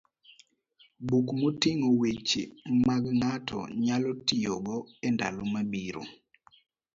buk 1.07 1.27
moting'o 1.39 1.89
weche 2.01 2.43
ma 2.85 2.95
ng'ato 3.19 3.59
nyalo 3.85 4.11
tiyogo 4.27 4.77
e 5.07 5.09
ndalo 5.15 5.41
mabiro. 5.53 6.03